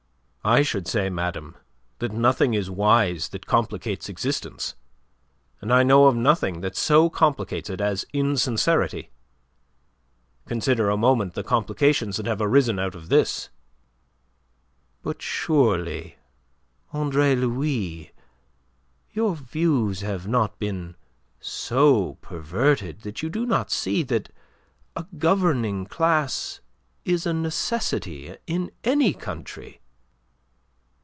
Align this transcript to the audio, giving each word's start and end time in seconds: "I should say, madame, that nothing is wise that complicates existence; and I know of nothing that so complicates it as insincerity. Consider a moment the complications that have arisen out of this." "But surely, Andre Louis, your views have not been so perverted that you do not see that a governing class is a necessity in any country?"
"I 0.43 0.63
should 0.63 0.87
say, 0.87 1.07
madame, 1.11 1.55
that 1.99 2.11
nothing 2.11 2.55
is 2.55 2.67
wise 2.67 3.29
that 3.29 3.45
complicates 3.45 4.09
existence; 4.09 4.73
and 5.61 5.71
I 5.71 5.83
know 5.83 6.07
of 6.07 6.15
nothing 6.15 6.61
that 6.61 6.75
so 6.75 7.11
complicates 7.11 7.69
it 7.69 7.79
as 7.79 8.05
insincerity. 8.11 9.11
Consider 10.47 10.89
a 10.89 10.97
moment 10.97 11.35
the 11.35 11.43
complications 11.43 12.17
that 12.17 12.25
have 12.25 12.41
arisen 12.41 12.79
out 12.79 12.95
of 12.95 13.09
this." 13.09 13.49
"But 15.03 15.21
surely, 15.21 16.15
Andre 16.91 17.35
Louis, 17.35 18.11
your 19.11 19.35
views 19.35 20.01
have 20.01 20.27
not 20.27 20.57
been 20.57 20.95
so 21.39 22.15
perverted 22.15 23.01
that 23.01 23.21
you 23.21 23.29
do 23.29 23.45
not 23.45 23.69
see 23.69 24.01
that 24.01 24.33
a 24.95 25.05
governing 25.19 25.85
class 25.85 26.61
is 27.05 27.27
a 27.27 27.31
necessity 27.33 28.35
in 28.47 28.71
any 28.83 29.13
country?" 29.13 29.77